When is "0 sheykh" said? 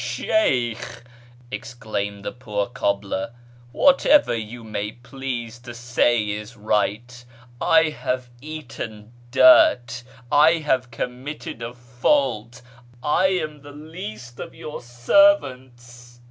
0.03-1.03